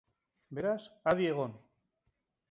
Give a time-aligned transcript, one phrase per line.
[0.59, 1.53] Beraz, adi egon!